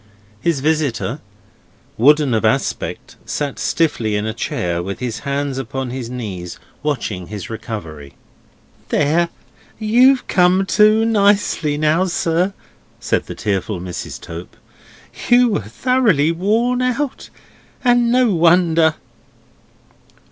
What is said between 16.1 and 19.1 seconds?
worn out, and no wonder!"